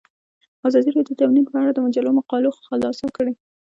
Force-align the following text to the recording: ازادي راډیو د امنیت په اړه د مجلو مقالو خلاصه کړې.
ازادي 0.67 0.89
راډیو 0.95 1.17
د 1.17 1.21
امنیت 1.27 1.47
په 1.49 1.57
اړه 1.61 1.71
د 1.73 1.79
مجلو 1.85 2.17
مقالو 2.19 2.49
خلاصه 2.67 3.05
کړې. 3.15 3.33